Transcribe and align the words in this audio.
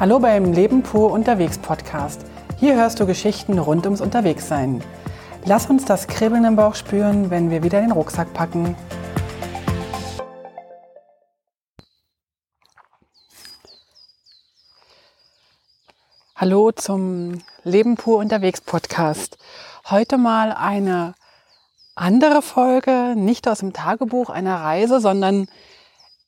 Hallo 0.00 0.18
beim 0.18 0.52
Leben 0.52 0.82
pur 0.82 1.12
unterwegs 1.12 1.56
Podcast. 1.56 2.26
Hier 2.58 2.74
hörst 2.74 2.98
du 2.98 3.06
Geschichten 3.06 3.60
rund 3.60 3.84
ums 3.84 4.00
Unterwegssein. 4.00 4.82
Lass 5.44 5.70
uns 5.70 5.84
das 5.84 6.08
Kribbeln 6.08 6.44
im 6.44 6.56
Bauch 6.56 6.74
spüren, 6.74 7.30
wenn 7.30 7.48
wir 7.48 7.62
wieder 7.62 7.80
den 7.80 7.92
Rucksack 7.92 8.34
packen. 8.34 8.74
Hallo 16.34 16.72
zum 16.72 17.44
Leben 17.62 17.94
pur 17.94 18.18
unterwegs 18.18 18.60
Podcast. 18.60 19.38
Heute 19.88 20.18
mal 20.18 20.52
eine 20.52 21.14
andere 21.94 22.42
Folge, 22.42 23.14
nicht 23.14 23.46
aus 23.46 23.60
dem 23.60 23.72
Tagebuch 23.72 24.28
einer 24.28 24.56
Reise, 24.56 24.98
sondern 24.98 25.46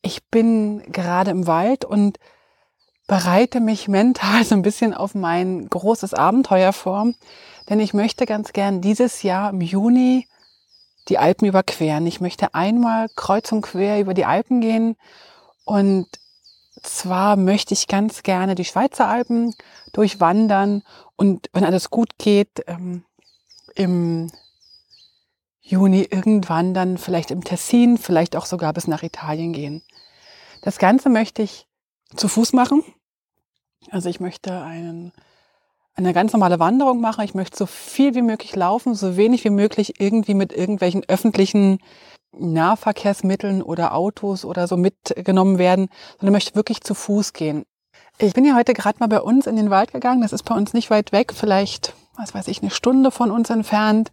ich 0.02 0.24
bin 0.30 0.84
gerade 0.92 1.32
im 1.32 1.48
Wald 1.48 1.84
und 1.84 2.20
bereite 3.06 3.60
mich 3.60 3.88
mental 3.88 4.44
so 4.44 4.54
ein 4.54 4.62
bisschen 4.62 4.94
auf 4.94 5.14
mein 5.14 5.68
großes 5.68 6.14
Abenteuer 6.14 6.72
vor, 6.72 7.12
denn 7.68 7.80
ich 7.80 7.94
möchte 7.94 8.26
ganz 8.26 8.52
gern 8.52 8.80
dieses 8.80 9.22
Jahr 9.22 9.50
im 9.50 9.60
Juni 9.60 10.26
die 11.08 11.18
Alpen 11.18 11.46
überqueren. 11.46 12.06
Ich 12.06 12.20
möchte 12.20 12.54
einmal 12.54 13.08
kreuz 13.14 13.52
und 13.52 13.62
quer 13.62 14.00
über 14.00 14.14
die 14.14 14.24
Alpen 14.24 14.60
gehen 14.60 14.96
und 15.64 16.06
zwar 16.82 17.36
möchte 17.36 17.74
ich 17.74 17.86
ganz 17.86 18.22
gerne 18.22 18.54
die 18.54 18.64
Schweizer 18.64 19.08
Alpen 19.08 19.54
durchwandern 19.92 20.82
und 21.16 21.48
wenn 21.52 21.64
alles 21.64 21.90
gut 21.90 22.10
geht, 22.18 22.64
ähm, 22.66 23.04
im 23.74 24.30
Juni 25.60 26.02
irgendwann 26.02 26.74
dann 26.74 26.98
vielleicht 26.98 27.30
im 27.30 27.42
Tessin, 27.42 27.98
vielleicht 27.98 28.36
auch 28.36 28.46
sogar 28.46 28.72
bis 28.72 28.86
nach 28.86 29.02
Italien 29.02 29.52
gehen. 29.52 29.82
Das 30.62 30.78
Ganze 30.78 31.08
möchte 31.08 31.42
ich 31.42 31.66
zu 32.14 32.28
Fuß 32.28 32.52
machen. 32.52 32.82
Also 33.90 34.08
ich 34.08 34.20
möchte 34.20 34.62
einen, 34.62 35.12
eine 35.94 36.12
ganz 36.12 36.32
normale 36.32 36.58
Wanderung 36.58 37.00
machen. 37.00 37.24
Ich 37.24 37.34
möchte 37.34 37.56
so 37.56 37.66
viel 37.66 38.14
wie 38.14 38.22
möglich 38.22 38.54
laufen, 38.54 38.94
so 38.94 39.16
wenig 39.16 39.44
wie 39.44 39.50
möglich 39.50 40.00
irgendwie 40.00 40.34
mit 40.34 40.52
irgendwelchen 40.52 41.04
öffentlichen 41.08 41.78
Nahverkehrsmitteln 42.38 43.62
oder 43.62 43.94
Autos 43.94 44.44
oder 44.44 44.66
so 44.66 44.76
mitgenommen 44.76 45.58
werden, 45.58 45.88
sondern 46.18 46.32
möchte 46.32 46.54
wirklich 46.54 46.82
zu 46.82 46.94
Fuß 46.94 47.32
gehen. 47.32 47.64
Ich 48.18 48.34
bin 48.34 48.44
ja 48.44 48.54
heute 48.54 48.72
gerade 48.72 48.98
mal 48.98 49.08
bei 49.08 49.20
uns 49.20 49.46
in 49.46 49.56
den 49.56 49.70
Wald 49.70 49.92
gegangen. 49.92 50.22
Das 50.22 50.32
ist 50.32 50.42
bei 50.42 50.54
uns 50.54 50.72
nicht 50.72 50.90
weit 50.90 51.12
weg, 51.12 51.32
vielleicht, 51.34 51.94
was 52.16 52.34
weiß 52.34 52.48
ich, 52.48 52.62
eine 52.62 52.70
Stunde 52.70 53.10
von 53.10 53.30
uns 53.30 53.50
entfernt. 53.50 54.10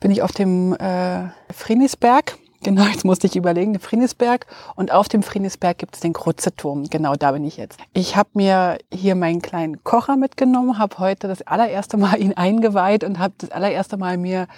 Bin 0.00 0.10
ich 0.10 0.22
auf 0.22 0.32
dem 0.32 0.74
äh, 0.74 1.30
Frinisberg. 1.50 2.38
Genau, 2.62 2.84
jetzt 2.84 3.04
musste 3.04 3.26
ich 3.26 3.36
überlegen, 3.36 3.72
den 3.72 3.80
Frinisberg. 3.80 4.46
Und 4.74 4.92
auf 4.92 5.08
dem 5.08 5.22
Frinisberg 5.22 5.78
gibt 5.78 5.94
es 5.94 6.00
den 6.00 6.12
Krutzeturm. 6.12 6.84
Genau, 6.90 7.14
da 7.14 7.32
bin 7.32 7.44
ich 7.44 7.56
jetzt. 7.56 7.78
Ich 7.92 8.16
habe 8.16 8.30
mir 8.34 8.78
hier 8.92 9.14
meinen 9.14 9.42
kleinen 9.42 9.84
Kocher 9.84 10.16
mitgenommen, 10.16 10.78
habe 10.78 10.98
heute 10.98 11.28
das 11.28 11.42
allererste 11.42 11.96
Mal 11.96 12.20
ihn 12.20 12.34
eingeweiht 12.34 13.04
und 13.04 13.18
habe 13.18 13.34
das 13.38 13.50
allererste 13.50 13.96
Mal 13.96 14.16
mir 14.16 14.48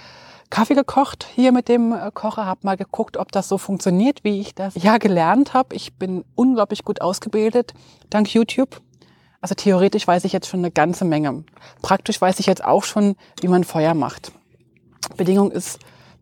Kaffee 0.50 0.74
gekocht 0.74 1.28
hier 1.32 1.52
mit 1.52 1.68
dem 1.68 1.92
äh, 1.92 2.10
Kocher, 2.12 2.44
habe 2.44 2.60
mal 2.64 2.76
geguckt, 2.76 3.16
ob 3.16 3.30
das 3.30 3.48
so 3.48 3.56
funktioniert, 3.56 4.24
wie 4.24 4.40
ich 4.40 4.54
das 4.54 4.74
ja 4.74 4.98
gelernt 4.98 5.54
habe. 5.54 5.76
Ich 5.76 5.94
bin 5.94 6.24
unglaublich 6.34 6.84
gut 6.84 7.00
ausgebildet, 7.00 7.72
dank 8.10 8.34
YouTube. 8.34 8.80
Also 9.40 9.54
theoretisch 9.54 10.06
weiß 10.06 10.24
ich 10.24 10.32
jetzt 10.32 10.48
schon 10.48 10.60
eine 10.60 10.72
ganze 10.72 11.04
Menge. 11.04 11.44
Praktisch 11.80 12.20
weiß 12.20 12.40
ich 12.40 12.46
jetzt 12.46 12.64
auch 12.64 12.82
schon, 12.82 13.14
wie 13.40 13.48
man 13.48 13.64
Feuer 13.64 13.94
macht. 13.94 14.32
Bedingung 15.16 15.50
ist 15.50 15.78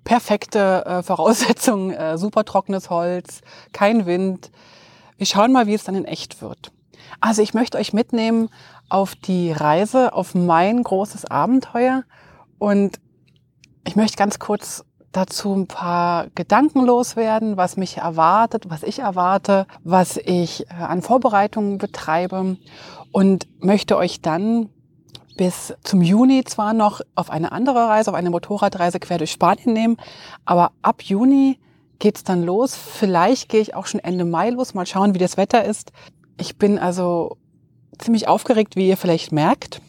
perfekte 0.09 0.87
äh, 0.87 1.03
Voraussetzung, 1.03 1.91
äh, 1.91 2.17
super 2.17 2.47
trockenes 2.47 2.89
Holz, 2.89 3.43
kein 3.73 4.07
Wind. 4.07 4.51
Wir 5.19 5.27
schauen 5.27 5.53
mal, 5.53 5.67
wie 5.67 5.75
es 5.75 5.85
dann 5.85 5.95
in 5.95 6.07
echt 6.07 6.41
wird. 6.41 6.73
Also 7.21 7.43
ich 7.43 7.53
möchte 7.53 7.77
euch 7.77 7.93
mitnehmen 7.93 8.49
auf 8.89 9.15
die 9.15 9.53
Reise, 9.53 10.15
auf 10.15 10.35
mein 10.35 10.83
großes 10.83 11.27
Abenteuer 11.27 12.05
und 12.59 12.99
ich 13.87 13.97
möchte 13.97 14.17
ganz 14.17 14.39
kurz 14.39 14.83
dazu 15.13 15.55
ein 15.55 15.67
paar 15.67 16.29
Gedanken 16.35 16.87
loswerden, 16.87 17.59
was 17.59 17.77
mich 17.77 17.99
erwartet, 17.99 18.71
was 18.71 18.85
ich 18.85 19.01
erwarte, 19.01 19.67
was 19.85 20.17
ich 20.17 20.71
äh, 20.71 20.75
an 20.75 21.03
Vorbereitungen 21.03 21.77
betreibe 21.77 22.57
und 23.13 23.47
möchte 23.63 23.99
euch 23.99 24.23
dann 24.23 24.71
bis 25.39 25.73
zum 25.85 26.03
Juni 26.03 26.45
zwar 26.45 26.75
noch 26.75 27.01
auf 27.15 27.31
eine 27.31 27.53
andere 27.53 27.89
Reise, 27.89 28.11
auf 28.11 28.17
eine 28.17 28.29
Motorradreise 28.29 29.01
quer 29.01 29.17
durch 29.17 29.31
Spanien 29.31 29.73
nehmen, 29.73 29.97
aber 30.45 30.73
ab 30.83 31.01
Juni 31.03 31.59
geht's 31.99 32.25
dann 32.25 32.43
los. 32.43 32.77
Vielleicht 32.77 33.49
gehe 33.49 33.61
ich 33.63 33.75
auch 33.75 33.87
schon 33.87 34.01
Ende 34.01 34.27
Mai 34.27 34.51
los, 34.51 34.75
mal 34.75 34.85
schauen, 34.85 35.15
wie 35.15 35.19
das 35.19 35.39
Wetter 35.39 35.65
ist. 35.65 35.93
Ich 36.39 36.59
bin 36.59 36.79
also 36.79 37.39
ziemlich 37.99 38.29
aufgeregt, 38.29 38.77
wie 38.77 38.89
ihr 38.89 38.97
vielleicht 38.97 39.33
merkt. 39.33 39.81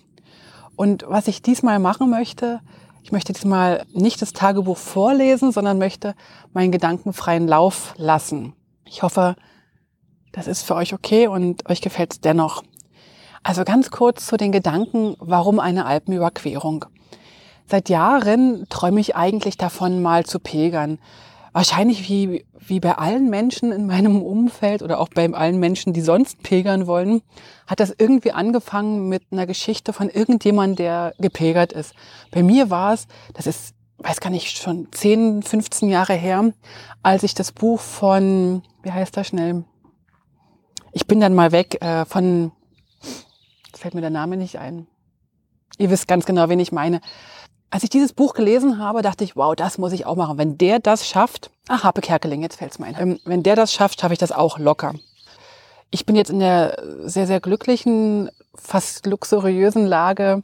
Und 0.76 1.04
was 1.08 1.28
ich 1.28 1.42
diesmal 1.42 1.80
machen 1.80 2.10
möchte, 2.10 2.62
ich 3.04 3.12
möchte 3.12 3.34
diesmal 3.34 3.86
nicht 3.92 4.22
das 4.22 4.34
Tagebuch 4.34 4.78
vorlesen, 4.78 5.52
sondern 5.52 5.78
möchte 5.78 6.16
meinen 6.54 6.72
Gedanken 6.72 7.12
freien 7.12 7.48
Lauf 7.48 7.96
lassen. 7.98 8.54
Ich 8.86 9.04
hoffe, 9.04 9.36
das 10.31 10.48
ist 10.48 10.62
für 10.62 10.76
euch 10.76 10.94
okay 10.94 11.28
und 11.28 11.68
euch 11.70 11.81
gefällt 11.81 12.14
es 12.14 12.22
dennoch. 12.22 12.64
Also 13.44 13.63
ganz 13.63 13.89
kurz 13.91 14.25
zu 14.25 14.38
den 14.38 14.51
Gedanken, 14.51 15.16
warum 15.19 15.59
eine 15.59 15.85
Alpenüberquerung. 15.85 16.85
Seit 17.67 17.89
Jahren 17.89 18.66
träume 18.69 19.00
ich 19.00 19.16
eigentlich 19.16 19.57
davon, 19.57 20.01
mal 20.01 20.25
zu 20.25 20.39
pilgern. 20.39 20.97
Wahrscheinlich 21.53 22.09
wie, 22.09 22.45
wie 22.59 22.79
bei 22.79 22.97
allen 22.97 23.29
Menschen 23.29 23.72
in 23.72 23.88
meinem 23.88 24.22
Umfeld 24.22 24.81
oder 24.81 25.00
auch 25.00 25.09
bei 25.09 25.31
allen 25.31 25.59
Menschen, 25.59 25.94
die 25.94 26.01
sonst 26.01 26.41
pilgern 26.44 26.88
wollen, 26.88 27.22
hat 27.67 27.79
das 27.79 27.94
irgendwie 27.97 28.31
angefangen 28.31 29.07
mit 29.07 29.23
einer 29.31 29.45
Geschichte 29.45 29.94
von 29.94 30.09
irgendjemandem, 30.09 30.75
der 30.77 31.13
gepilgert 31.19 31.73
ist. 31.73 31.94
Bei 32.31 32.44
mir 32.44 32.69
war 32.69 32.94
es, 32.94 33.07
das 33.33 33.47
ist, 33.47 33.73
weiß 33.97 34.19
gar 34.19 34.29
nicht, 34.29 34.57
schon 34.57 34.88
10, 34.91 35.44
15 35.44 35.89
Jahre 35.89 36.13
her, 36.13 36.53
als 37.03 37.23
ich 37.23 37.33
das 37.33 37.51
Buch 37.51 37.79
von, 37.79 38.63
wie 38.83 38.91
heißt 38.91 39.16
das 39.17 39.27
schnell? 39.27 39.63
Ich 40.91 41.07
bin 41.07 41.19
dann 41.19 41.35
mal 41.35 41.51
weg, 41.51 41.83
äh, 41.83 42.06
von 42.06 42.51
fällt 43.79 43.95
mir 43.95 44.01
der 44.01 44.09
Name 44.09 44.38
nicht 44.38 44.59
ein. 44.59 44.88
Ihr 45.78 45.90
wisst 45.90 46.07
ganz 46.07 46.25
genau, 46.25 46.50
wen 46.50 46.59
ich 46.59 46.72
meine. 46.72 47.01
Als 47.72 47.84
ich 47.84 47.90
dieses 47.90 48.13
Buch 48.13 48.34
gelesen 48.34 48.79
habe, 48.79 49.01
dachte 49.01 49.23
ich, 49.23 49.35
wow, 49.35 49.56
das 49.56 49.78
muss 49.78 49.94
ich 49.94 50.06
auch 50.06 50.16
machen. 50.16 50.38
Wenn 50.38 50.57
der 50.57 50.79
das 50.79 51.07
schafft, 51.07 51.51
ach, 51.67 51.84
Harpe 51.84 52.01
Kerkeling, 52.01 52.41
jetzt 52.41 52.57
fällt's 52.57 52.79
mir 52.79 52.88
ein. 52.88 52.95
Ähm, 53.00 53.19
wenn 53.25 53.44
der 53.44 53.56
das 53.56 53.72
schafft, 53.72 54.01
schaffe 54.01 54.13
ich 54.13 54.19
das 54.19 54.31
auch 54.31 54.57
locker. 54.57 54.94
Ich 55.91 56.06
bin 56.06 56.16
jetzt 56.16 56.29
in 56.29 56.39
der 56.39 56.84
sehr, 57.03 57.28
sehr 57.28 57.39
glücklichen, 57.39 58.29
fast 58.56 59.06
luxuriösen 59.06 59.85
Lage, 59.85 60.41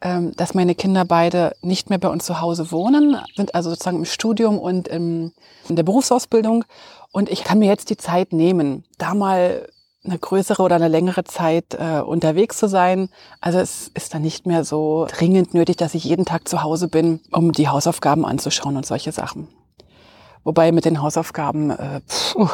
ähm, 0.00 0.32
dass 0.36 0.54
meine 0.54 0.74
Kinder 0.74 1.04
beide 1.04 1.56
nicht 1.62 1.90
mehr 1.90 1.98
bei 1.98 2.08
uns 2.08 2.24
zu 2.24 2.40
Hause 2.40 2.70
wohnen, 2.70 3.16
sind 3.34 3.54
also 3.54 3.70
sozusagen 3.70 3.98
im 3.98 4.04
Studium 4.04 4.58
und 4.58 4.88
in 4.88 5.32
der 5.68 5.82
Berufsausbildung. 5.82 6.64
Und 7.10 7.30
ich 7.30 7.44
kann 7.44 7.58
mir 7.58 7.68
jetzt 7.68 7.90
die 7.90 7.96
Zeit 7.96 8.32
nehmen, 8.32 8.84
da 8.98 9.14
mal 9.14 9.66
eine 10.04 10.18
größere 10.18 10.62
oder 10.62 10.76
eine 10.76 10.88
längere 10.88 11.24
Zeit 11.24 11.74
äh, 11.74 12.00
unterwegs 12.00 12.58
zu 12.58 12.68
sein. 12.68 13.08
Also 13.40 13.58
es 13.58 13.88
ist 13.94 14.14
dann 14.14 14.22
nicht 14.22 14.46
mehr 14.46 14.64
so 14.64 15.06
dringend 15.08 15.54
nötig, 15.54 15.76
dass 15.76 15.94
ich 15.94 16.04
jeden 16.04 16.24
Tag 16.24 16.48
zu 16.48 16.62
Hause 16.62 16.88
bin, 16.88 17.20
um 17.32 17.52
die 17.52 17.68
Hausaufgaben 17.68 18.24
anzuschauen 18.24 18.76
und 18.76 18.86
solche 18.86 19.12
Sachen. 19.12 19.48
Wobei 20.44 20.72
mit 20.72 20.84
den 20.84 21.02
Hausaufgaben, 21.02 21.70
äh, 21.70 22.00
pfuh, 22.06 22.48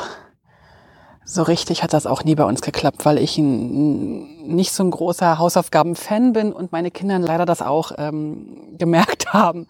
so 1.25 1.43
richtig 1.43 1.82
hat 1.82 1.93
das 1.93 2.06
auch 2.06 2.25
nie 2.25 2.34
bei 2.34 2.44
uns 2.44 2.60
geklappt, 2.60 3.05
weil 3.05 3.19
ich 3.19 3.38
ein, 3.38 4.47
nicht 4.47 4.72
so 4.72 4.82
ein 4.82 4.91
großer 4.91 5.38
Hausaufgaben-Fan 5.38 6.32
bin 6.32 6.53
und 6.53 6.72
meine 6.72 6.91
Kinder 6.91 7.19
leider 7.19 7.47
das 7.47 7.62
auch 7.62 7.93
ähm, 7.97 8.76
gemerkt 8.78 9.26
haben. 9.32 9.66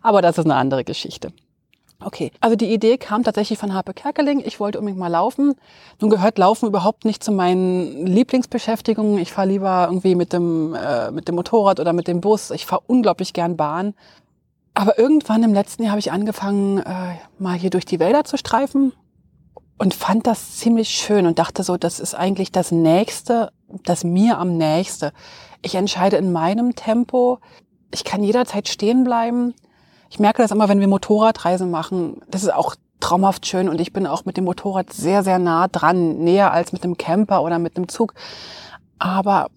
Aber 0.00 0.22
das 0.22 0.38
ist 0.38 0.44
eine 0.44 0.56
andere 0.56 0.84
Geschichte. 0.84 1.32
Okay, 2.04 2.32
also 2.40 2.56
die 2.56 2.72
Idee 2.72 2.98
kam 2.98 3.22
tatsächlich 3.22 3.58
von 3.58 3.74
Harpe 3.74 3.94
Kerkeling. 3.94 4.42
Ich 4.44 4.60
wollte 4.60 4.78
unbedingt 4.78 4.98
mal 4.98 5.08
laufen. 5.08 5.54
Nun 6.00 6.10
gehört 6.10 6.38
Laufen 6.38 6.66
überhaupt 6.66 7.04
nicht 7.04 7.22
zu 7.22 7.32
meinen 7.32 8.06
Lieblingsbeschäftigungen. 8.06 9.18
Ich 9.18 9.32
fahre 9.32 9.48
lieber 9.48 9.86
irgendwie 9.88 10.14
mit 10.14 10.32
dem, 10.32 10.74
äh, 10.74 11.10
mit 11.10 11.28
dem 11.28 11.36
Motorrad 11.36 11.80
oder 11.80 11.92
mit 11.92 12.08
dem 12.08 12.20
Bus. 12.20 12.50
Ich 12.50 12.66
fahre 12.66 12.82
unglaublich 12.86 13.32
gern 13.32 13.56
Bahn. 13.56 13.94
Aber 14.74 14.98
irgendwann 14.98 15.42
im 15.42 15.52
letzten 15.52 15.82
Jahr 15.82 15.92
habe 15.92 16.00
ich 16.00 16.12
angefangen, 16.12 16.78
äh, 16.78 17.16
mal 17.38 17.56
hier 17.56 17.70
durch 17.70 17.84
die 17.84 18.00
Wälder 18.00 18.24
zu 18.24 18.36
streifen 18.36 18.92
und 19.78 19.94
fand 19.94 20.26
das 20.26 20.56
ziemlich 20.56 20.88
schön 20.88 21.26
und 21.26 21.38
dachte 21.38 21.62
so, 21.62 21.76
das 21.76 22.00
ist 22.00 22.14
eigentlich 22.14 22.52
das 22.52 22.70
Nächste, 22.72 23.52
das 23.84 24.02
mir 24.02 24.38
am 24.38 24.56
nächste. 24.56 25.12
Ich 25.60 25.74
entscheide 25.74 26.16
in 26.16 26.32
meinem 26.32 26.74
Tempo. 26.74 27.38
Ich 27.92 28.04
kann 28.04 28.24
jederzeit 28.24 28.68
stehen 28.68 29.04
bleiben 29.04 29.54
ich 30.12 30.18
merke 30.18 30.42
das 30.42 30.50
immer, 30.50 30.68
wenn 30.68 30.78
wir 30.78 30.88
Motorradreisen 30.88 31.70
machen. 31.70 32.20
Das 32.28 32.42
ist 32.42 32.52
auch 32.52 32.74
traumhaft 33.00 33.46
schön 33.46 33.70
und 33.70 33.80
ich 33.80 33.94
bin 33.94 34.06
auch 34.06 34.26
mit 34.26 34.36
dem 34.36 34.44
Motorrad 34.44 34.92
sehr, 34.92 35.24
sehr 35.24 35.38
nah 35.38 35.68
dran, 35.68 36.18
näher 36.18 36.52
als 36.52 36.74
mit 36.74 36.84
dem 36.84 36.98
Camper 36.98 37.42
oder 37.42 37.58
mit 37.58 37.78
dem 37.78 37.88
Zug. 37.88 38.12
Aber 38.98 39.48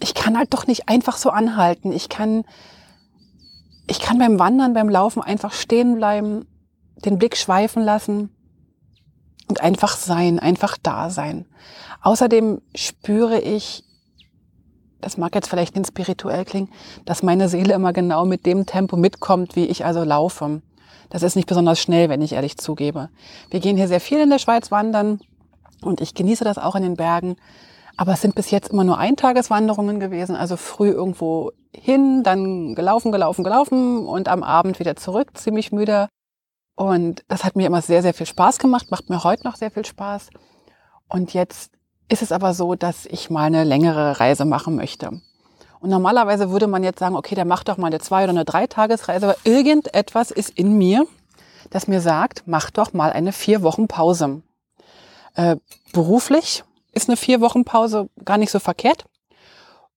ich 0.00 0.14
kann 0.14 0.38
halt 0.38 0.54
doch 0.54 0.68
nicht 0.68 0.88
einfach 0.88 1.16
so 1.16 1.30
anhalten. 1.30 1.90
Ich 1.90 2.08
kann, 2.08 2.44
ich 3.88 3.98
kann 3.98 4.20
beim 4.20 4.38
Wandern, 4.38 4.74
beim 4.74 4.88
Laufen 4.88 5.24
einfach 5.24 5.52
stehen 5.52 5.96
bleiben, 5.96 6.46
den 7.04 7.18
Blick 7.18 7.36
schweifen 7.36 7.82
lassen 7.82 8.30
und 9.48 9.60
einfach 9.60 9.96
sein, 9.96 10.38
einfach 10.38 10.76
da 10.80 11.10
sein. 11.10 11.46
Außerdem 12.00 12.62
spüre 12.76 13.40
ich 13.40 13.82
das 15.06 15.18
mag 15.18 15.36
jetzt 15.36 15.48
vielleicht 15.48 15.76
nicht 15.76 15.86
spirituell 15.86 16.44
klingen, 16.44 16.68
dass 17.04 17.22
meine 17.22 17.48
Seele 17.48 17.74
immer 17.74 17.92
genau 17.92 18.24
mit 18.24 18.44
dem 18.44 18.66
Tempo 18.66 18.96
mitkommt, 18.96 19.54
wie 19.54 19.66
ich 19.66 19.84
also 19.84 20.02
laufe. 20.02 20.62
Das 21.10 21.22
ist 21.22 21.36
nicht 21.36 21.46
besonders 21.46 21.78
schnell, 21.78 22.08
wenn 22.08 22.22
ich 22.22 22.32
ehrlich 22.32 22.58
zugebe. 22.58 23.08
Wir 23.48 23.60
gehen 23.60 23.76
hier 23.76 23.86
sehr 23.86 24.00
viel 24.00 24.18
in 24.18 24.30
der 24.30 24.40
Schweiz 24.40 24.72
wandern 24.72 25.20
und 25.80 26.00
ich 26.00 26.14
genieße 26.14 26.42
das 26.42 26.58
auch 26.58 26.74
in 26.74 26.82
den 26.82 26.96
Bergen. 26.96 27.36
Aber 27.96 28.14
es 28.14 28.20
sind 28.20 28.34
bis 28.34 28.50
jetzt 28.50 28.70
immer 28.70 28.82
nur 28.82 28.98
Eintageswanderungen 28.98 30.00
gewesen, 30.00 30.34
also 30.34 30.56
früh 30.56 30.90
irgendwo 30.90 31.52
hin, 31.72 32.24
dann 32.24 32.74
gelaufen, 32.74 33.12
gelaufen, 33.12 33.44
gelaufen 33.44 34.08
und 34.08 34.26
am 34.26 34.42
Abend 34.42 34.80
wieder 34.80 34.96
zurück, 34.96 35.38
ziemlich 35.38 35.70
müde. 35.70 36.08
Und 36.74 37.22
das 37.28 37.44
hat 37.44 37.54
mir 37.54 37.68
immer 37.68 37.80
sehr, 37.80 38.02
sehr 38.02 38.12
viel 38.12 38.26
Spaß 38.26 38.58
gemacht, 38.58 38.90
macht 38.90 39.08
mir 39.08 39.22
heute 39.22 39.44
noch 39.44 39.54
sehr 39.54 39.70
viel 39.70 39.84
Spaß. 39.84 40.30
Und 41.08 41.32
jetzt 41.32 41.75
ist 42.08 42.22
es 42.22 42.32
aber 42.32 42.54
so, 42.54 42.74
dass 42.74 43.06
ich 43.06 43.30
mal 43.30 43.44
eine 43.44 43.64
längere 43.64 44.20
Reise 44.20 44.44
machen 44.44 44.76
möchte. 44.76 45.20
Und 45.80 45.90
normalerweise 45.90 46.50
würde 46.50 46.66
man 46.66 46.82
jetzt 46.84 46.98
sagen, 46.98 47.16
okay, 47.16 47.34
der 47.34 47.44
macht 47.44 47.68
doch 47.68 47.76
mal 47.76 47.88
eine 47.88 48.00
zwei- 48.00 48.24
oder 48.24 48.30
eine 48.30 48.44
dreitagesreise, 48.44 49.26
aber 49.26 49.36
irgendetwas 49.44 50.30
ist 50.30 50.50
in 50.50 50.78
mir, 50.78 51.06
das 51.70 51.88
mir 51.88 52.00
sagt, 52.00 52.44
mach 52.46 52.70
doch 52.70 52.92
mal 52.92 53.12
eine 53.12 53.32
vier 53.32 53.62
Wochen 53.62 53.88
Pause. 53.88 54.42
Äh, 55.34 55.56
beruflich 55.92 56.64
ist 56.92 57.08
eine 57.08 57.16
vier 57.16 57.40
Wochen 57.40 57.64
Pause 57.64 58.08
gar 58.24 58.38
nicht 58.38 58.50
so 58.50 58.58
verkehrt. 58.58 59.04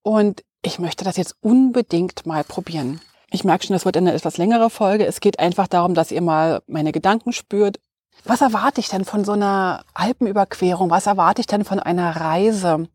Und 0.02 0.44
ich 0.62 0.80
möchte 0.80 1.06
das 1.06 1.18
jetzt 1.18 1.36
unbedingt 1.42 2.26
mal 2.26 2.44
probieren. 2.44 3.00
Ich 3.32 3.44
merke 3.44 3.66
schon, 3.66 3.76
das 3.76 3.86
wird 3.86 3.96
eine 3.96 4.14
etwas 4.14 4.38
längere 4.38 4.70
Folge. 4.70 5.06
Es 5.06 5.20
geht 5.20 5.40
einfach 5.40 5.68
darum, 5.68 5.94
dass 5.94 6.12
ihr 6.12 6.22
mal 6.22 6.62
meine 6.68 6.92
Gedanken 6.92 7.32
spürt. 7.32 7.80
Was 8.26 8.42
erwarte 8.42 8.80
ich 8.80 8.90
denn 8.90 9.06
von 9.06 9.24
so 9.24 9.32
einer 9.34 9.84
Alpenüberquerung? 9.94 10.90
Was 10.90 11.08
erwarte 11.08 11.42
ich 11.42 11.48
denn 11.48 11.64
von 11.64 11.80
einer 11.80 12.16
Reise? 12.16 12.88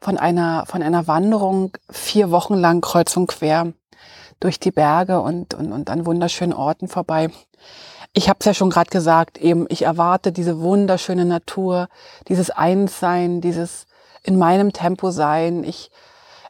Von 0.00 0.18
einer, 0.18 0.66
von 0.66 0.82
einer 0.82 1.06
Wanderung 1.06 1.76
vier 1.90 2.30
Wochen 2.30 2.54
lang 2.54 2.80
kreuz 2.80 3.16
und 3.16 3.28
quer 3.28 3.72
durch 4.40 4.58
die 4.58 4.72
Berge 4.72 5.20
und, 5.20 5.54
und, 5.54 5.72
und 5.72 5.88
an 5.88 6.06
wunderschönen 6.06 6.52
Orten 6.52 6.88
vorbei. 6.88 7.30
Ich 8.12 8.28
habe 8.28 8.38
es 8.40 8.46
ja 8.46 8.54
schon 8.54 8.70
gerade 8.70 8.90
gesagt, 8.90 9.38
eben 9.38 9.66
ich 9.68 9.82
erwarte 9.82 10.32
diese 10.32 10.60
wunderschöne 10.60 11.24
Natur, 11.24 11.88
dieses 12.28 12.50
Einssein, 12.50 13.40
dieses 13.40 13.86
in 14.22 14.38
meinem 14.38 14.72
Tempo 14.72 15.10
sein. 15.10 15.64
Ich, 15.64 15.90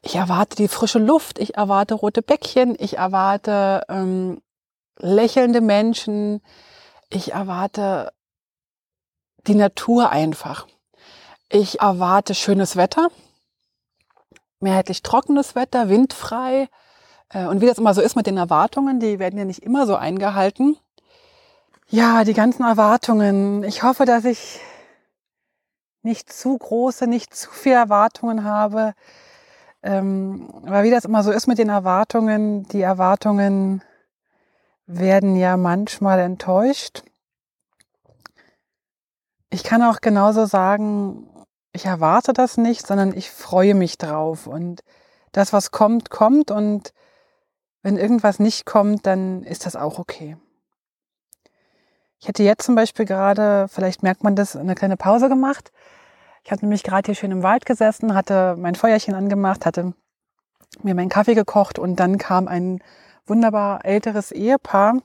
ich 0.00 0.16
erwarte 0.16 0.56
die 0.56 0.68
frische 0.68 0.98
Luft, 0.98 1.38
ich 1.38 1.56
erwarte 1.56 1.94
rote 1.94 2.22
Bäckchen, 2.22 2.74
ich 2.78 2.96
erwarte 2.96 3.82
ähm, 3.88 4.40
lächelnde 4.98 5.60
Menschen, 5.60 6.40
ich 7.14 7.32
erwarte 7.32 8.12
die 9.46 9.54
Natur 9.54 10.10
einfach. 10.10 10.66
Ich 11.48 11.80
erwarte 11.80 12.34
schönes 12.34 12.76
Wetter, 12.76 13.08
mehrheitlich 14.60 15.02
trockenes 15.02 15.54
Wetter, 15.54 15.88
windfrei. 15.88 16.68
Äh, 17.28 17.46
und 17.46 17.60
wie 17.60 17.66
das 17.66 17.78
immer 17.78 17.94
so 17.94 18.00
ist 18.00 18.16
mit 18.16 18.26
den 18.26 18.38
Erwartungen, 18.38 19.00
die 19.00 19.18
werden 19.18 19.38
ja 19.38 19.44
nicht 19.44 19.62
immer 19.62 19.86
so 19.86 19.96
eingehalten. 19.96 20.76
Ja, 21.88 22.24
die 22.24 22.32
ganzen 22.32 22.64
Erwartungen. 22.64 23.64
Ich 23.64 23.82
hoffe, 23.82 24.06
dass 24.06 24.24
ich 24.24 24.60
nicht 26.02 26.32
zu 26.32 26.56
große, 26.56 27.06
nicht 27.06 27.34
zu 27.34 27.50
viele 27.50 27.76
Erwartungen 27.76 28.44
habe. 28.44 28.94
Ähm, 29.82 30.48
aber 30.64 30.84
wie 30.84 30.90
das 30.90 31.04
immer 31.04 31.22
so 31.22 31.32
ist 31.32 31.48
mit 31.48 31.58
den 31.58 31.68
Erwartungen, 31.68 32.66
die 32.68 32.80
Erwartungen 32.80 33.82
werden 34.86 35.36
ja 35.36 35.56
manchmal 35.56 36.20
enttäuscht. 36.20 37.02
Ich 39.50 39.64
kann 39.64 39.82
auch 39.82 40.00
genauso 40.00 40.46
sagen, 40.46 41.28
ich 41.72 41.86
erwarte 41.86 42.32
das 42.32 42.56
nicht, 42.56 42.86
sondern 42.86 43.16
ich 43.16 43.30
freue 43.30 43.74
mich 43.74 43.98
drauf. 43.98 44.46
Und 44.46 44.82
das, 45.32 45.52
was 45.52 45.70
kommt, 45.70 46.10
kommt. 46.10 46.50
Und 46.50 46.92
wenn 47.82 47.96
irgendwas 47.96 48.38
nicht 48.38 48.66
kommt, 48.66 49.06
dann 49.06 49.42
ist 49.42 49.66
das 49.66 49.76
auch 49.76 49.98
okay. 49.98 50.36
Ich 52.20 52.28
hätte 52.28 52.44
jetzt 52.44 52.64
zum 52.64 52.76
Beispiel 52.76 53.04
gerade, 53.04 53.66
vielleicht 53.68 54.02
merkt 54.02 54.22
man 54.22 54.36
das, 54.36 54.54
eine 54.54 54.74
kleine 54.74 54.96
Pause 54.96 55.28
gemacht. 55.28 55.72
Ich 56.44 56.52
habe 56.52 56.62
nämlich 56.62 56.82
gerade 56.82 57.06
hier 57.06 57.14
schön 57.14 57.32
im 57.32 57.42
Wald 57.42 57.66
gesessen, 57.66 58.14
hatte 58.14 58.56
mein 58.56 58.74
Feuerchen 58.74 59.14
angemacht, 59.14 59.66
hatte 59.66 59.94
mir 60.82 60.94
meinen 60.94 61.08
Kaffee 61.08 61.34
gekocht 61.34 61.78
und 61.78 61.96
dann 61.96 62.18
kam 62.18 62.48
ein 62.48 62.80
wunderbar 63.26 63.84
älteres 63.84 64.32
Ehepaar, 64.32 64.98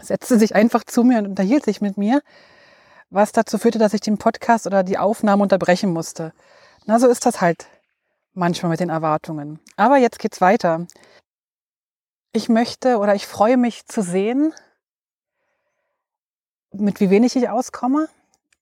setzte 0.00 0.38
sich 0.38 0.54
einfach 0.54 0.84
zu 0.84 1.04
mir 1.04 1.18
und 1.18 1.26
unterhielt 1.26 1.64
sich 1.64 1.80
mit 1.80 1.96
mir, 1.96 2.22
was 3.10 3.32
dazu 3.32 3.58
führte, 3.58 3.78
dass 3.78 3.94
ich 3.94 4.00
den 4.00 4.18
Podcast 4.18 4.66
oder 4.66 4.82
die 4.82 4.98
Aufnahme 4.98 5.42
unterbrechen 5.42 5.92
musste. 5.92 6.32
Na, 6.86 6.98
so 6.98 7.08
ist 7.08 7.26
das 7.26 7.40
halt 7.40 7.66
manchmal 8.34 8.70
mit 8.70 8.80
den 8.80 8.90
Erwartungen. 8.90 9.60
Aber 9.76 9.96
jetzt 9.96 10.18
geht's 10.18 10.40
weiter. 10.40 10.86
Ich 12.32 12.48
möchte 12.48 12.98
oder 12.98 13.14
ich 13.14 13.26
freue 13.26 13.56
mich 13.56 13.86
zu 13.86 14.02
sehen, 14.02 14.52
mit 16.72 17.00
wie 17.00 17.10
wenig 17.10 17.34
ich 17.34 17.48
auskomme. 17.48 18.08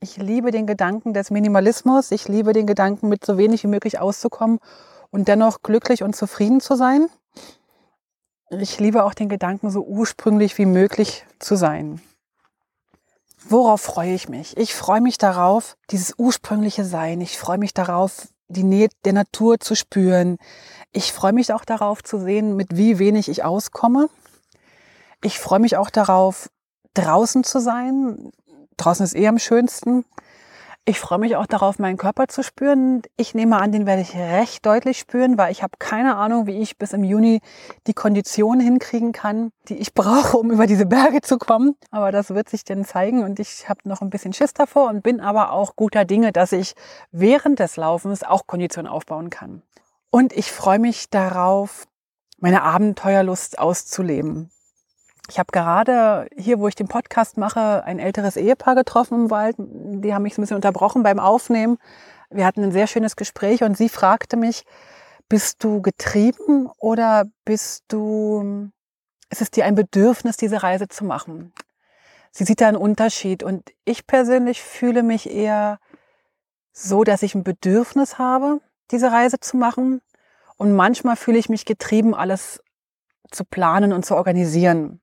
Ich 0.00 0.16
liebe 0.16 0.50
den 0.50 0.66
Gedanken 0.66 1.14
des 1.14 1.30
Minimalismus. 1.30 2.10
Ich 2.10 2.28
liebe 2.28 2.52
den 2.52 2.66
Gedanken, 2.66 3.08
mit 3.08 3.24
so 3.24 3.38
wenig 3.38 3.64
wie 3.64 3.68
möglich 3.68 3.98
auszukommen 3.98 4.60
und 5.10 5.28
dennoch 5.28 5.62
glücklich 5.62 6.02
und 6.02 6.14
zufrieden 6.14 6.60
zu 6.60 6.76
sein. 6.76 7.08
Ich 8.58 8.80
liebe 8.80 9.04
auch 9.04 9.12
den 9.12 9.28
Gedanken, 9.28 9.70
so 9.70 9.82
ursprünglich 9.82 10.56
wie 10.56 10.66
möglich 10.66 11.24
zu 11.38 11.56
sein. 11.56 12.00
Worauf 13.48 13.82
freue 13.82 14.14
ich 14.14 14.28
mich? 14.28 14.56
Ich 14.56 14.74
freue 14.74 15.00
mich 15.00 15.18
darauf, 15.18 15.76
dieses 15.90 16.14
ursprüngliche 16.16 16.84
Sein. 16.84 17.20
Ich 17.20 17.38
freue 17.38 17.58
mich 17.58 17.74
darauf, 17.74 18.28
die 18.48 18.62
Nähe 18.62 18.88
der 19.04 19.12
Natur 19.12 19.60
zu 19.60 19.74
spüren. 19.74 20.38
Ich 20.92 21.12
freue 21.12 21.32
mich 21.32 21.52
auch 21.52 21.64
darauf 21.64 22.02
zu 22.02 22.18
sehen, 22.18 22.56
mit 22.56 22.76
wie 22.76 22.98
wenig 22.98 23.28
ich 23.28 23.44
auskomme. 23.44 24.08
Ich 25.22 25.38
freue 25.38 25.60
mich 25.60 25.76
auch 25.76 25.90
darauf, 25.90 26.48
draußen 26.94 27.44
zu 27.44 27.60
sein. 27.60 28.32
Draußen 28.78 29.04
ist 29.04 29.14
eh 29.14 29.28
am 29.28 29.38
schönsten. 29.38 30.04
Ich 30.88 31.00
freue 31.00 31.18
mich 31.18 31.34
auch 31.34 31.46
darauf, 31.46 31.80
meinen 31.80 31.96
Körper 31.96 32.28
zu 32.28 32.44
spüren. 32.44 33.02
Ich 33.16 33.34
nehme 33.34 33.56
an, 33.56 33.72
den 33.72 33.86
werde 33.86 34.02
ich 34.02 34.14
recht 34.14 34.64
deutlich 34.64 35.00
spüren, 35.00 35.36
weil 35.36 35.50
ich 35.50 35.64
habe 35.64 35.72
keine 35.80 36.14
Ahnung, 36.14 36.46
wie 36.46 36.62
ich 36.62 36.78
bis 36.78 36.92
im 36.92 37.02
Juni 37.02 37.40
die 37.88 37.92
Kondition 37.92 38.60
hinkriegen 38.60 39.10
kann, 39.10 39.50
die 39.68 39.78
ich 39.78 39.94
brauche, 39.94 40.36
um 40.36 40.52
über 40.52 40.68
diese 40.68 40.86
Berge 40.86 41.22
zu 41.22 41.38
kommen. 41.38 41.74
Aber 41.90 42.12
das 42.12 42.30
wird 42.30 42.48
sich 42.48 42.62
dann 42.62 42.84
zeigen 42.84 43.24
und 43.24 43.40
ich 43.40 43.68
habe 43.68 43.80
noch 43.88 44.00
ein 44.00 44.10
bisschen 44.10 44.32
Schiss 44.32 44.54
davor 44.54 44.88
und 44.88 45.02
bin 45.02 45.20
aber 45.20 45.50
auch 45.50 45.74
guter 45.74 46.04
Dinge, 46.04 46.30
dass 46.30 46.52
ich 46.52 46.76
während 47.10 47.58
des 47.58 47.76
Laufens 47.76 48.22
auch 48.22 48.46
Kondition 48.46 48.86
aufbauen 48.86 49.28
kann. 49.28 49.62
Und 50.10 50.32
ich 50.32 50.52
freue 50.52 50.78
mich 50.78 51.10
darauf, 51.10 51.88
meine 52.38 52.62
Abenteuerlust 52.62 53.58
auszuleben. 53.58 54.52
Ich 55.28 55.38
habe 55.38 55.50
gerade 55.50 56.28
hier, 56.36 56.60
wo 56.60 56.68
ich 56.68 56.76
den 56.76 56.88
Podcast 56.88 57.36
mache, 57.36 57.82
ein 57.84 57.98
älteres 57.98 58.36
Ehepaar 58.36 58.74
getroffen 58.74 59.24
im 59.24 59.30
Wald. 59.30 59.56
Die 59.58 60.14
haben 60.14 60.22
mich 60.22 60.38
ein 60.38 60.40
bisschen 60.40 60.56
unterbrochen 60.56 61.02
beim 61.02 61.18
Aufnehmen. 61.18 61.78
Wir 62.30 62.46
hatten 62.46 62.62
ein 62.62 62.72
sehr 62.72 62.86
schönes 62.86 63.16
Gespräch 63.16 63.62
und 63.62 63.76
sie 63.76 63.88
fragte 63.88 64.36
mich, 64.36 64.64
bist 65.28 65.64
du 65.64 65.82
getrieben 65.82 66.68
oder 66.78 67.24
bist 67.44 67.84
du, 67.88 68.70
ist 69.30 69.42
es 69.42 69.50
dir 69.50 69.64
ein 69.64 69.74
Bedürfnis, 69.74 70.36
diese 70.36 70.62
Reise 70.62 70.86
zu 70.88 71.04
machen? 71.04 71.52
Sie 72.30 72.44
sieht 72.44 72.60
da 72.60 72.68
einen 72.68 72.76
Unterschied 72.76 73.42
und 73.42 73.72
ich 73.84 74.06
persönlich 74.06 74.62
fühle 74.62 75.02
mich 75.02 75.30
eher 75.30 75.78
so, 76.72 77.02
dass 77.02 77.22
ich 77.22 77.34
ein 77.34 77.44
Bedürfnis 77.44 78.18
habe, 78.18 78.60
diese 78.90 79.10
Reise 79.10 79.40
zu 79.40 79.56
machen. 79.56 80.02
Und 80.56 80.72
manchmal 80.74 81.16
fühle 81.16 81.38
ich 81.38 81.48
mich 81.48 81.64
getrieben, 81.64 82.14
alles 82.14 82.62
zu 83.30 83.44
planen 83.44 83.92
und 83.92 84.04
zu 84.04 84.14
organisieren. 84.14 85.00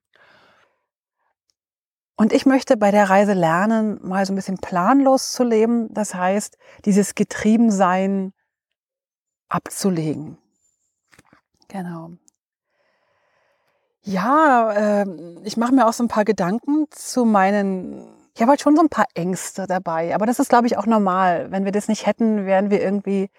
Und 2.16 2.32
ich 2.32 2.46
möchte 2.46 2.76
bei 2.76 2.90
der 2.90 3.10
Reise 3.10 3.32
lernen, 3.32 3.98
mal 4.02 4.24
so 4.24 4.32
ein 4.32 4.36
bisschen 4.36 4.58
planlos 4.58 5.32
zu 5.32 5.42
leben. 5.42 5.92
Das 5.92 6.14
heißt, 6.14 6.56
dieses 6.84 7.14
Getriebensein 7.14 8.32
abzulegen. 9.48 10.38
Genau. 11.68 12.10
Ja, 14.02 15.02
äh, 15.02 15.06
ich 15.44 15.56
mache 15.56 15.74
mir 15.74 15.86
auch 15.86 15.92
so 15.92 16.04
ein 16.04 16.08
paar 16.08 16.24
Gedanken 16.24 16.86
zu 16.90 17.24
meinen. 17.24 18.06
Ich 18.34 18.42
habe 18.42 18.50
halt 18.50 18.60
schon 18.60 18.76
so 18.76 18.82
ein 18.82 18.88
paar 18.88 19.06
Ängste 19.14 19.66
dabei, 19.66 20.14
aber 20.14 20.26
das 20.26 20.38
ist, 20.38 20.50
glaube 20.50 20.66
ich, 20.66 20.76
auch 20.76 20.86
normal. 20.86 21.50
Wenn 21.50 21.64
wir 21.64 21.72
das 21.72 21.88
nicht 21.88 22.06
hätten, 22.06 22.46
wären 22.46 22.70
wir 22.70 22.82
irgendwie 22.82 23.30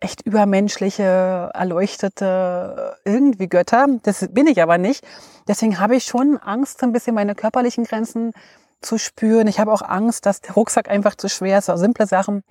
echt 0.00 0.22
übermenschliche, 0.22 1.50
erleuchtete, 1.52 2.96
irgendwie 3.04 3.48
Götter. 3.48 3.86
Das 4.02 4.26
bin 4.30 4.46
ich 4.46 4.62
aber 4.62 4.78
nicht. 4.78 5.06
Deswegen 5.46 5.78
habe 5.78 5.96
ich 5.96 6.04
schon 6.04 6.38
Angst, 6.38 6.82
ein 6.82 6.92
bisschen 6.92 7.14
meine 7.14 7.34
körperlichen 7.34 7.84
Grenzen 7.84 8.32
zu 8.80 8.98
spüren. 8.98 9.46
Ich 9.46 9.60
habe 9.60 9.72
auch 9.72 9.82
Angst, 9.82 10.24
dass 10.24 10.40
der 10.40 10.54
Rucksack 10.54 10.88
einfach 10.88 11.14
zu 11.14 11.28
schwer 11.28 11.58
ist, 11.58 11.66
so 11.66 11.76
simple 11.76 12.06
Sachen. 12.06 12.44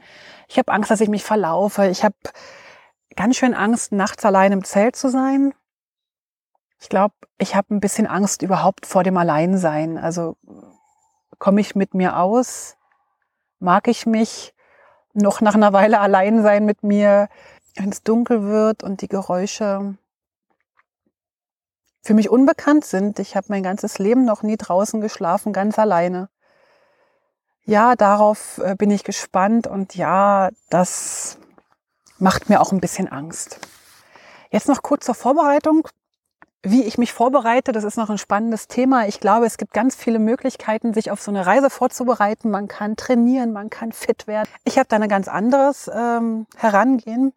Ich 0.48 0.60
habe 0.60 0.72
Angst, 0.72 0.91
dass 0.91 1.01
ich 1.01 1.10
mich 1.10 1.24
verlaufe. 1.24 1.88
Ich 1.88 2.03
habe 2.03 2.15
ganz 3.15 3.36
schön 3.36 3.56
Angst, 3.56 3.91
nachts 3.91 4.24
allein 4.25 4.51
im 4.51 4.63
Zelt 4.63 4.96
zu 4.96 5.10
sein. 5.10 5.53
Ich 6.79 6.88
glaube, 6.88 7.15
ich 7.39 7.56
habe 7.56 7.74
ein 7.74 7.79
bisschen 7.79 8.08
Angst 8.08 8.41
überhaupt 8.44 8.86
vor 8.86 9.03
dem 9.03 9.18
Alleinsein. 9.18 9.98
Also 9.98 10.38
komme 11.39 11.62
ich 11.62 11.75
mit 11.75 11.94
mir 11.96 12.18
aus? 12.18 12.77
Mag 13.60 13.88
ich 13.88 14.06
mich? 14.06 14.53
Noch 15.13 15.42
nach 15.42 15.56
einer 15.56 15.74
Weile 15.74 16.00
allein 16.00 16.44
sein 16.44 16.66
mit 16.66 16.84
mir. 16.84 17.30
wenn 17.75 17.89
es 17.89 18.04
dunkel 18.04 18.44
wird 18.44 18.84
und 18.84 19.01
die 19.01 19.08
Geräusche 19.08 19.96
für 22.01 22.13
mich 22.13 22.30
unbekannt 22.30 22.86
sind. 22.86 23.20
Ich 23.20 23.36
habe 23.36 23.48
mein 23.50 23.63
ganzes 23.63 24.00
Leben 24.00 24.25
noch 24.25 24.44
nie 24.44 24.58
draußen 24.58 25.01
geschlafen, 25.01 25.54
ganz 25.54 25.78
alleine. 25.80 26.30
Ja, 27.66 27.96
darauf 27.96 28.58
äh, 28.60 28.75
bin 28.75 28.89
ich 28.89 29.04
gespannt 29.04 29.68
und 29.68 29.96
ja, 29.96 30.50
das 30.70 31.38
macht 32.18 32.50
mir 32.50 32.62
auch 32.62 32.72
ein 32.72 32.82
bisschen 32.82 33.08
Angst. 33.08 33.60
Jetzt 34.50 34.68
noch 34.68 34.82
kurz 34.82 35.06
zur 35.06 35.16
Vorbereitung. 35.16 35.88
Wie 36.62 36.84
ich 36.84 36.98
mich 36.98 37.13
vorbereite, 37.13 37.72
das 37.72 37.86
ist 37.86 37.96
noch 37.96 38.10
ein 38.10 38.18
spannendes 38.18 38.68
Thema. 38.68 39.08
Ich 39.08 39.22
glaube, 39.22 39.46
es 39.46 39.58
gibt 39.58 39.74
ganz 39.74 39.96
viele 39.96 40.20
Möglichkeiten, 40.20 40.94
sich 40.94 41.10
auf 41.10 41.22
so 41.22 41.32
eine 41.32 41.46
Reise 41.46 41.70
vorzubereiten. 41.70 42.51
Man 42.51 42.68
kann 42.68 42.98
trainieren, 42.98 43.54
man 43.54 43.70
kann 43.70 43.94
fit 43.94 44.28
werden. 44.28 44.50
Ich 44.66 44.78
habe 44.78 44.88
da 44.89 44.98
ein 44.98 45.08
ganz 45.08 45.30
anderes 45.30 45.89
ähm, 45.94 46.48
Herangehen. 46.58 47.34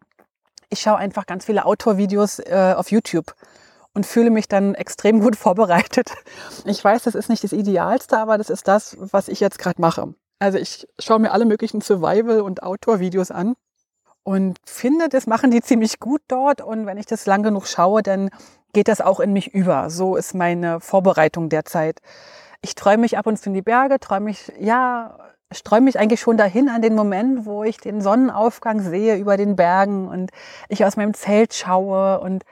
Ich 0.69 0.81
schaue 0.81 0.97
einfach 0.97 1.25
ganz 1.25 1.45
viele 1.45 1.65
Outdoor-Videos 1.65 2.39
äh, 2.39 2.73
auf 2.75 2.91
YouTube 2.91 3.33
und 3.93 4.05
fühle 4.05 4.29
mich 4.29 4.49
dann 4.49 4.75
extrem 4.75 5.21
gut 5.21 5.35
vorbereitet. 5.37 6.11
Ich 6.65 6.83
weiß, 6.83 7.03
das 7.03 7.15
ist 7.15 7.29
nicht 7.29 7.45
das 7.45 7.53
Idealste, 7.53 8.17
aber 8.17 8.37
das 8.37 8.49
ist 8.49 8.67
das, 8.67 8.97
was 8.99 9.29
ich 9.29 9.39
jetzt 9.39 9.57
gerade 9.57 9.79
mache. 9.79 10.13
Also 10.39 10.57
ich 10.57 10.85
schaue 10.99 11.19
mir 11.19 11.31
alle 11.31 11.45
möglichen 11.45 11.79
Survival- 11.79 12.41
und 12.41 12.61
Outdoor-Videos 12.61 13.31
an 13.31 13.53
und 14.23 14.57
finde, 14.65 15.07
das 15.07 15.27
machen 15.27 15.49
die 15.49 15.61
ziemlich 15.61 16.01
gut 16.01 16.21
dort. 16.27 16.59
Und 16.59 16.85
wenn 16.85 16.97
ich 16.97 17.05
das 17.05 17.25
lang 17.25 17.43
genug 17.43 17.67
schaue, 17.67 18.03
dann 18.03 18.29
geht 18.73 18.87
das 18.87 19.01
auch 19.01 19.19
in 19.19 19.33
mich 19.33 19.53
über. 19.53 19.89
So 19.89 20.15
ist 20.15 20.33
meine 20.33 20.79
Vorbereitung 20.79 21.49
derzeit. 21.49 21.99
Ich 22.61 22.75
träume 22.75 22.99
mich 22.99 23.17
ab 23.17 23.27
und 23.27 23.37
zu 23.37 23.49
in 23.49 23.53
die 23.53 23.61
Berge, 23.61 23.99
träume 23.99 24.25
mich, 24.25 24.51
ja, 24.59 25.17
ich 25.51 25.63
träume 25.63 25.85
mich 25.85 25.99
eigentlich 25.99 26.19
schon 26.19 26.37
dahin 26.37 26.69
an 26.69 26.81
den 26.81 26.95
Moment, 26.95 27.45
wo 27.45 27.63
ich 27.63 27.77
den 27.77 28.01
Sonnenaufgang 28.01 28.81
sehe 28.81 29.17
über 29.17 29.37
den 29.37 29.55
Bergen 29.55 30.07
und 30.07 30.31
ich 30.67 30.83
aus 30.83 30.97
meinem 30.97 31.13
Zelt 31.13 31.53
schaue 31.53 32.19
und, 32.19 32.43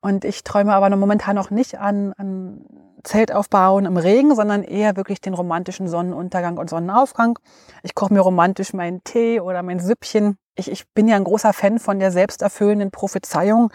und 0.00 0.24
ich 0.24 0.42
träume 0.42 0.74
aber 0.74 0.94
momentan 0.96 1.36
noch 1.36 1.50
nicht 1.50 1.78
an, 1.78 2.12
an 2.16 2.64
Zelt 3.04 3.32
aufbauen 3.32 3.86
im 3.86 3.96
Regen, 3.96 4.34
sondern 4.34 4.64
eher 4.64 4.96
wirklich 4.96 5.20
den 5.20 5.34
romantischen 5.34 5.88
Sonnenuntergang 5.88 6.58
und 6.58 6.68
Sonnenaufgang. 6.68 7.38
Ich 7.82 7.94
koche 7.94 8.12
mir 8.12 8.20
romantisch 8.20 8.72
meinen 8.72 9.04
Tee 9.04 9.40
oder 9.40 9.62
mein 9.62 9.78
Süppchen. 9.78 10.36
Ich, 10.56 10.70
ich 10.70 10.88
bin 10.94 11.06
ja 11.06 11.16
ein 11.16 11.24
großer 11.24 11.52
Fan 11.52 11.78
von 11.78 12.00
der 12.00 12.10
selbsterfüllenden 12.10 12.90
Prophezeiung. 12.90 13.72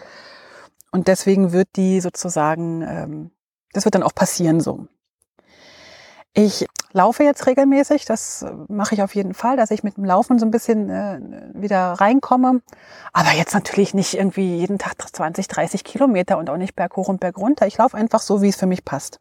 Und 0.93 1.07
deswegen 1.07 1.53
wird 1.53 1.69
die 1.75 1.99
sozusagen, 2.01 2.83
ähm, 2.83 3.31
das 3.73 3.83
wird 3.83 3.95
dann 3.95 4.03
auch 4.03 4.13
passieren 4.13 4.59
so. 4.59 4.85
Ich 6.33 6.67
laufe 6.91 7.23
jetzt 7.23 7.47
regelmäßig, 7.47 8.05
das 8.05 8.45
mache 8.67 8.93
ich 8.93 9.01
auf 9.01 9.15
jeden 9.15 9.33
Fall, 9.33 9.57
dass 9.57 9.71
ich 9.71 9.83
mit 9.83 9.97
dem 9.97 10.05
Laufen 10.05 10.37
so 10.37 10.45
ein 10.45 10.51
bisschen 10.51 10.91
äh, 10.91 11.19
wieder 11.55 11.93
reinkomme. 11.93 12.61
Aber 13.11 13.31
jetzt 13.31 13.55
natürlich 13.55 13.95
nicht 13.95 14.13
irgendwie 14.13 14.57
jeden 14.57 14.77
Tag 14.77 14.93
20, 15.11 15.47
30 15.47 15.83
Kilometer 15.83 16.37
und 16.37 16.51
auch 16.51 16.57
nicht 16.57 16.75
berghoch 16.75 17.07
und 17.07 17.19
bergunter. 17.19 17.65
Ich 17.65 17.79
laufe 17.79 17.97
einfach 17.97 18.21
so, 18.21 18.43
wie 18.43 18.49
es 18.49 18.55
für 18.55 18.67
mich 18.67 18.85
passt. 18.85 19.19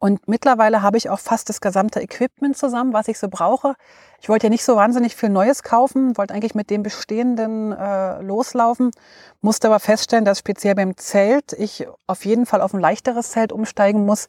Und 0.00 0.28
mittlerweile 0.28 0.82
habe 0.82 0.96
ich 0.96 1.10
auch 1.10 1.18
fast 1.18 1.48
das 1.48 1.60
gesamte 1.60 2.00
Equipment 2.00 2.56
zusammen, 2.56 2.92
was 2.92 3.08
ich 3.08 3.18
so 3.18 3.28
brauche. 3.28 3.74
Ich 4.20 4.28
wollte 4.28 4.46
ja 4.46 4.50
nicht 4.50 4.64
so 4.64 4.76
wahnsinnig 4.76 5.16
viel 5.16 5.28
Neues 5.28 5.64
kaufen, 5.64 6.16
wollte 6.16 6.34
eigentlich 6.34 6.54
mit 6.54 6.70
dem 6.70 6.84
Bestehenden 6.84 7.72
äh, 7.72 8.20
loslaufen, 8.22 8.92
musste 9.40 9.66
aber 9.66 9.80
feststellen, 9.80 10.24
dass 10.24 10.38
speziell 10.38 10.76
beim 10.76 10.96
Zelt 10.96 11.52
ich 11.52 11.86
auf 12.06 12.24
jeden 12.24 12.46
Fall 12.46 12.60
auf 12.60 12.74
ein 12.74 12.80
leichteres 12.80 13.30
Zelt 13.30 13.52
umsteigen 13.52 14.06
muss. 14.06 14.28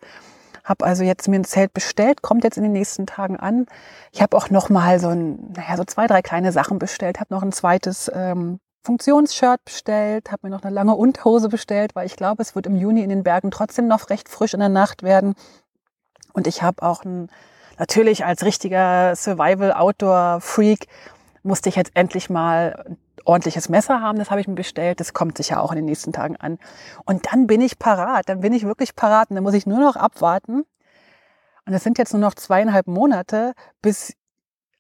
Habe 0.64 0.86
also 0.86 1.04
jetzt 1.04 1.28
mir 1.28 1.40
ein 1.40 1.46
Zelt 1.46 1.74
bestellt, 1.74 2.22
kommt 2.24 2.44
jetzt 2.44 2.58
in 2.58 2.64
den 2.64 2.72
nächsten 2.72 3.06
Tagen 3.06 3.38
an. 3.38 3.68
Ich 4.12 4.22
habe 4.22 4.36
auch 4.36 4.50
noch 4.50 4.70
mal 4.70 5.00
so 5.00 5.10
ein, 5.10 5.52
naja, 5.56 5.78
so 5.78 5.84
zwei, 5.84 6.08
drei 6.08 6.22
kleine 6.22 6.52
Sachen 6.52 6.80
bestellt. 6.80 7.20
Habe 7.20 7.34
noch 7.34 7.44
ein 7.44 7.52
zweites 7.52 8.12
ähm, 8.14 8.60
Funktionsshirt 8.82 9.64
bestellt, 9.66 10.32
habe 10.32 10.48
mir 10.48 10.56
noch 10.56 10.64
eine 10.64 10.74
lange 10.74 10.96
Unterhose 10.96 11.50
bestellt, 11.50 11.96
weil 11.96 12.06
ich 12.06 12.16
glaube, 12.16 12.42
es 12.42 12.56
wird 12.56 12.66
im 12.66 12.76
Juni 12.76 13.02
in 13.02 13.10
den 13.10 13.24
Bergen 13.24 13.52
trotzdem 13.52 13.88
noch 13.88 14.10
recht 14.10 14.30
frisch 14.30 14.54
in 14.54 14.60
der 14.60 14.70
Nacht 14.70 15.04
werden. 15.04 15.36
Und 16.34 16.48
ich 16.48 16.64
habe 16.64 16.84
auch 16.84 17.04
ein, 17.04 17.30
natürlich 17.78 18.26
als 18.26 18.44
richtiger 18.44 19.16
Survival-Outdoor-Freak 19.16 20.88
musste 21.44 21.70
ich 21.70 21.76
jetzt 21.76 21.92
endlich 21.96 22.30
mal 22.30 22.86
ein 22.88 22.98
ordentliches 23.26 23.70
Messer 23.70 24.02
haben. 24.02 24.18
Das 24.18 24.32
habe 24.32 24.42
ich 24.42 24.48
mir 24.48 24.56
bestellt. 24.56 25.00
Das 25.00 25.14
kommt 25.14 25.38
sicher 25.38 25.62
auch 25.62 25.72
in 25.72 25.78
den 25.78 25.86
nächsten 25.86 26.14
Tagen 26.14 26.36
an. 26.38 26.58
Und 27.06 27.32
dann 27.32 27.48
bin 27.48 27.62
ich 27.62 27.80
parat. 27.80 28.30
Dann 28.30 28.42
bin 28.42 28.54
ich 28.54 28.66
wirklich 28.66 28.96
parat. 28.96 29.30
Und 29.30 29.36
dann 29.36 29.44
muss 29.44 29.54
ich 29.54 29.66
nur 29.66 29.80
noch 29.80 29.96
abwarten. 29.96 30.66
Und 31.66 31.74
es 31.74 31.84
sind 31.84 31.98
jetzt 31.98 32.14
nur 32.14 32.22
noch 32.22 32.34
zweieinhalb 32.34 32.88
Monate 32.88 33.54
bis 33.82 34.14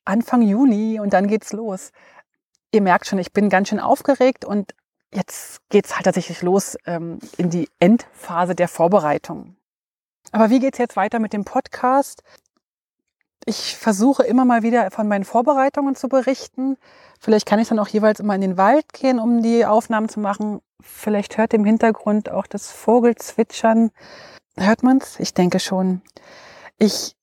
Anfang 0.06 0.41
Juni 0.41 1.00
und 1.00 1.13
dann 1.13 1.27
geht's 1.27 1.53
los 1.53 1.91
ihr 2.72 2.82
merkt 2.82 3.08
schon, 3.08 3.20
ich 3.20 3.34
bin 3.34 3.50
ganz 3.50 3.70
schön 3.70 3.80
aufgeregt 3.80 4.46
und 4.46 4.74
jetzt 5.14 5.62
geht's 5.70 5.96
halt 5.96 6.06
tatsächlich 6.06 6.42
los 6.42 6.78
ähm, 6.86 7.20
in 7.38 7.50
die 7.50 7.70
Endphase 7.80 8.56
der 8.56 8.68
Vorbereitung. 8.68 9.56
Aber 10.32 10.50
wie 10.50 10.60
geht's 10.60 10.78
jetzt 10.78 10.96
weiter 10.96 11.20
mit 11.20 11.34
dem 11.34 11.46
Podcast? 11.46 12.24
Ich 13.46 13.78
versuche 13.78 14.24
immer 14.24 14.46
mal 14.46 14.64
wieder 14.64 14.92
von 14.92 15.08
meinen 15.08 15.24
Vorbereitungen 15.24 15.96
zu 15.96 16.08
berichten. 16.08 16.78
Vielleicht 17.20 17.48
kann 17.48 17.60
ich 17.60 17.70
dann 17.70 17.80
auch 17.80 17.88
jeweils 17.88 18.20
immer 18.20 18.36
in 18.36 18.42
den 18.42 18.58
Wald 18.58 18.94
gehen, 18.94 19.20
um 19.20 19.42
die 19.42 19.66
Aufnahmen 19.66 20.10
zu 20.10 20.20
machen. 20.20 20.62
Vielleicht 20.82 21.38
hört 21.38 21.54
im 21.54 21.66
Hintergrund 21.66 22.30
auch 22.30 22.46
das 22.46 22.72
Vogelzwitschern. 22.72 23.92
Hört 24.56 24.84
man's? 24.84 25.20
Ich 25.20 25.34
denke 25.34 25.60
schon. 25.60 26.02
Ich 26.78 27.16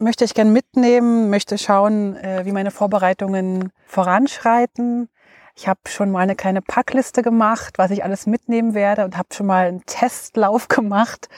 möchte 0.00 0.24
ich 0.24 0.34
gern 0.34 0.52
mitnehmen, 0.52 1.30
möchte 1.30 1.58
schauen, 1.58 2.16
äh, 2.16 2.44
wie 2.44 2.52
meine 2.52 2.70
Vorbereitungen 2.70 3.70
voranschreiten. 3.86 5.08
Ich 5.54 5.68
habe 5.68 5.80
schon 5.88 6.10
mal 6.10 6.20
eine 6.20 6.36
kleine 6.36 6.62
Packliste 6.62 7.22
gemacht, 7.22 7.74
was 7.76 7.90
ich 7.90 8.02
alles 8.02 8.26
mitnehmen 8.26 8.74
werde 8.74 9.04
und 9.04 9.16
habe 9.16 9.28
schon 9.32 9.46
mal 9.46 9.66
einen 9.66 9.84
Testlauf 9.86 10.68
gemacht. 10.68 11.28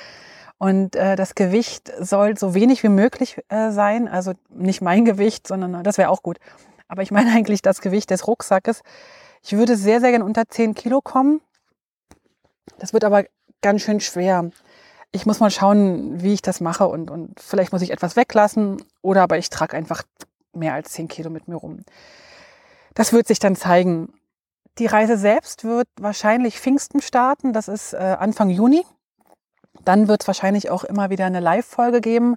Und 0.58 0.94
äh, 0.94 1.16
das 1.16 1.34
Gewicht 1.34 1.92
soll 1.98 2.38
so 2.38 2.54
wenig 2.54 2.84
wie 2.84 2.88
möglich 2.88 3.42
äh, 3.48 3.70
sein. 3.72 4.06
Also 4.06 4.32
nicht 4.48 4.80
mein 4.80 5.04
Gewicht, 5.04 5.48
sondern 5.48 5.82
das 5.82 5.98
wäre 5.98 6.08
auch 6.08 6.22
gut. 6.22 6.38
Aber 6.86 7.02
ich 7.02 7.10
meine 7.10 7.32
eigentlich 7.34 7.62
das 7.62 7.80
Gewicht 7.80 8.10
des 8.10 8.26
Rucksackes. 8.28 8.82
Ich 9.42 9.54
würde 9.54 9.76
sehr, 9.76 10.00
sehr 10.00 10.12
gern 10.12 10.22
unter 10.22 10.48
10 10.48 10.74
Kilo 10.74 11.00
kommen. 11.00 11.40
Das 12.78 12.92
wird 12.92 13.02
aber 13.02 13.24
ganz 13.60 13.82
schön 13.82 13.98
schwer 13.98 14.50
ich 15.12 15.26
muss 15.26 15.40
mal 15.40 15.50
schauen, 15.50 16.22
wie 16.22 16.32
ich 16.32 16.42
das 16.42 16.60
mache 16.60 16.88
und, 16.88 17.10
und 17.10 17.38
vielleicht 17.38 17.72
muss 17.72 17.82
ich 17.82 17.90
etwas 17.90 18.16
weglassen 18.16 18.82
oder 19.02 19.22
aber 19.22 19.36
ich 19.36 19.50
trage 19.50 19.76
einfach 19.76 20.02
mehr 20.54 20.74
als 20.74 20.92
10 20.92 21.08
Kilo 21.08 21.30
mit 21.30 21.48
mir 21.48 21.56
rum. 21.56 21.80
Das 22.94 23.12
wird 23.12 23.26
sich 23.26 23.38
dann 23.38 23.54
zeigen. 23.54 24.12
Die 24.78 24.86
Reise 24.86 25.18
selbst 25.18 25.64
wird 25.64 25.88
wahrscheinlich 25.98 26.58
Pfingsten 26.58 27.02
starten, 27.02 27.52
das 27.52 27.68
ist 27.68 27.92
äh, 27.92 27.98
Anfang 28.18 28.48
Juni. 28.48 28.84
Dann 29.84 30.06
wird 30.08 30.22
es 30.22 30.26
wahrscheinlich 30.26 30.70
auch 30.70 30.84
immer 30.84 31.10
wieder 31.10 31.26
eine 31.26 31.40
Live-Folge 31.40 32.00
geben, 32.00 32.36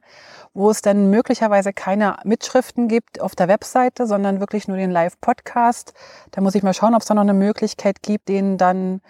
wo 0.54 0.70
es 0.70 0.82
dann 0.82 1.10
möglicherweise 1.10 1.74
keine 1.74 2.18
Mitschriften 2.24 2.88
gibt 2.88 3.22
auf 3.22 3.36
der 3.36 3.48
Webseite, 3.48 4.08
sondern 4.08 4.40
wirklich 4.40 4.68
nur 4.68 4.78
den 4.78 4.90
Live-Podcast. 4.90 5.94
Da 6.32 6.42
muss 6.42 6.56
ich 6.56 6.64
mal 6.64 6.74
schauen, 6.74 6.96
ob 6.96 7.02
es 7.02 7.08
da 7.08 7.14
noch 7.14 7.22
eine 7.22 7.34
Möglichkeit 7.34 8.02
gibt, 8.02 8.30
den 8.30 8.58
dann 8.58 9.02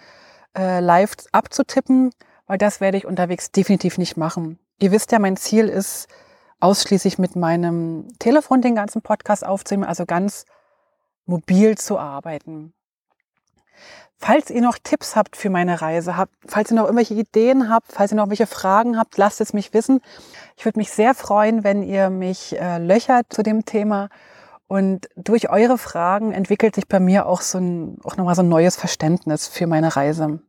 äh, 0.56 0.80
live 0.80 1.14
abzutippen 1.32 2.10
weil 2.46 2.58
das 2.58 2.80
werde 2.80 2.98
ich 2.98 3.06
unterwegs 3.06 3.50
definitiv 3.50 3.98
nicht 3.98 4.16
machen. 4.16 4.58
Ihr 4.78 4.92
wisst 4.92 5.12
ja, 5.12 5.18
mein 5.18 5.36
Ziel 5.36 5.68
ist, 5.68 6.08
ausschließlich 6.60 7.18
mit 7.18 7.36
meinem 7.36 8.08
Telefon 8.18 8.62
den 8.62 8.74
ganzen 8.74 9.02
Podcast 9.02 9.44
aufzunehmen, 9.44 9.84
also 9.84 10.06
ganz 10.06 10.44
mobil 11.26 11.76
zu 11.76 11.98
arbeiten. 11.98 12.72
Falls 14.18 14.48
ihr 14.48 14.62
noch 14.62 14.78
Tipps 14.82 15.14
habt 15.14 15.36
für 15.36 15.50
meine 15.50 15.82
Reise, 15.82 16.16
habt, 16.16 16.32
falls 16.46 16.70
ihr 16.70 16.76
noch 16.76 16.84
irgendwelche 16.84 17.14
Ideen 17.14 17.68
habt, 17.68 17.92
falls 17.92 18.12
ihr 18.12 18.16
noch 18.16 18.30
welche 18.30 18.46
Fragen 18.46 18.98
habt, 18.98 19.18
lasst 19.18 19.42
es 19.42 19.52
mich 19.52 19.74
wissen. 19.74 20.00
Ich 20.56 20.64
würde 20.64 20.78
mich 20.78 20.90
sehr 20.90 21.14
freuen, 21.14 21.64
wenn 21.64 21.82
ihr 21.82 22.08
mich 22.08 22.58
äh, 22.58 22.78
löchert 22.78 23.26
zu 23.28 23.42
dem 23.42 23.66
Thema. 23.66 24.08
Und 24.68 25.08
durch 25.16 25.50
eure 25.50 25.76
Fragen 25.76 26.32
entwickelt 26.32 26.74
sich 26.74 26.88
bei 26.88 26.98
mir 26.98 27.26
auch 27.26 27.42
so 27.42 27.58
ein, 27.58 27.98
auch 28.04 28.16
nochmal 28.16 28.34
so 28.34 28.42
ein 28.42 28.48
neues 28.48 28.76
Verständnis 28.76 29.46
für 29.48 29.66
meine 29.66 29.94
Reise. 29.94 30.40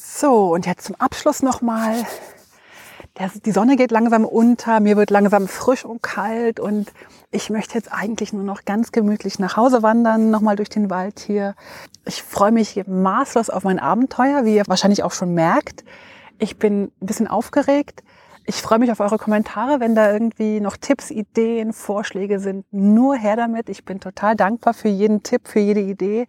So, 0.00 0.54
und 0.54 0.64
jetzt 0.64 0.84
zum 0.84 0.94
Abschluss 0.94 1.42
nochmal. 1.42 2.06
Die 3.44 3.50
Sonne 3.50 3.74
geht 3.74 3.90
langsam 3.90 4.24
unter, 4.24 4.78
mir 4.78 4.96
wird 4.96 5.10
langsam 5.10 5.48
frisch 5.48 5.84
und 5.84 6.04
kalt 6.04 6.60
und 6.60 6.92
ich 7.32 7.50
möchte 7.50 7.74
jetzt 7.74 7.92
eigentlich 7.92 8.32
nur 8.32 8.44
noch 8.44 8.64
ganz 8.64 8.92
gemütlich 8.92 9.40
nach 9.40 9.56
Hause 9.56 9.82
wandern, 9.82 10.30
nochmal 10.30 10.54
durch 10.54 10.68
den 10.68 10.88
Wald 10.88 11.18
hier. 11.18 11.56
Ich 12.04 12.22
freue 12.22 12.52
mich 12.52 12.80
maßlos 12.86 13.50
auf 13.50 13.64
mein 13.64 13.80
Abenteuer, 13.80 14.44
wie 14.44 14.54
ihr 14.54 14.62
wahrscheinlich 14.68 15.02
auch 15.02 15.10
schon 15.10 15.34
merkt. 15.34 15.82
Ich 16.38 16.60
bin 16.60 16.92
ein 17.00 17.06
bisschen 17.06 17.26
aufgeregt. 17.26 18.04
Ich 18.46 18.62
freue 18.62 18.78
mich 18.78 18.92
auf 18.92 19.00
eure 19.00 19.18
Kommentare, 19.18 19.80
wenn 19.80 19.96
da 19.96 20.12
irgendwie 20.12 20.60
noch 20.60 20.76
Tipps, 20.76 21.10
Ideen, 21.10 21.72
Vorschläge 21.72 22.38
sind. 22.38 22.66
Nur 22.70 23.16
her 23.16 23.34
damit. 23.34 23.68
Ich 23.68 23.84
bin 23.84 23.98
total 23.98 24.36
dankbar 24.36 24.74
für 24.74 24.88
jeden 24.88 25.24
Tipp, 25.24 25.48
für 25.48 25.58
jede 25.58 25.80
Idee. 25.80 26.28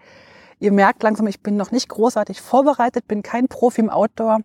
Ihr 0.59 0.73
merkt 0.73 1.03
langsam, 1.03 1.27
ich 1.27 1.41
bin 1.41 1.55
noch 1.55 1.71
nicht 1.71 1.87
großartig 1.87 2.41
vorbereitet, 2.41 3.07
bin 3.07 3.23
kein 3.23 3.47
Profi 3.47 3.79
im 3.79 3.89
Outdoor. 3.89 4.39